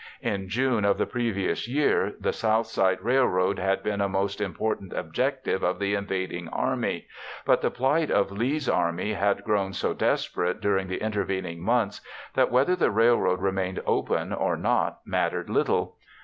In 0.23 0.49
June 0.49 0.83
of 0.83 0.97
the 0.97 1.05
previous 1.05 1.67
year 1.67 2.15
the 2.19 2.33
Southside 2.33 3.03
Railroad 3.03 3.59
had 3.59 3.83
been 3.83 4.01
a 4.01 4.09
most 4.09 4.41
important 4.41 4.93
objective 4.93 5.61
of 5.61 5.77
the 5.77 5.93
invading 5.93 6.47
army, 6.49 7.05
but 7.45 7.61
the 7.61 7.69
plight 7.69 8.09
of 8.09 8.31
Lee's 8.31 8.67
army 8.67 9.13
had 9.13 9.43
grown 9.43 9.73
so 9.73 9.93
desperate 9.93 10.59
during 10.59 10.87
the 10.87 11.03
intervening 11.03 11.61
months 11.61 12.01
that 12.33 12.49
whether 12.51 12.75
the 12.75 12.89
railroad 12.89 13.41
remained 13.43 13.79
open 13.85 14.33
or 14.33 14.57
not 14.57 15.01
mattered 15.05 15.51
little. 15.51 15.97